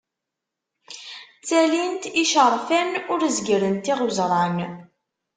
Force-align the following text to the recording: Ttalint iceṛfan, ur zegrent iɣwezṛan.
Ttalint 1.39 2.03
iceṛfan, 2.21 2.89
ur 3.11 3.19
zegrent 3.37 3.91
iɣwezṛan. 3.91 4.57